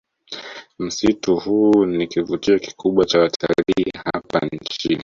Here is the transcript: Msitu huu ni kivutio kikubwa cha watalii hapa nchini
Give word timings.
Msitu 0.79 1.35
huu 1.35 1.85
ni 1.85 2.07
kivutio 2.07 2.59
kikubwa 2.59 3.05
cha 3.05 3.19
watalii 3.19 3.91
hapa 4.05 4.49
nchini 4.61 4.99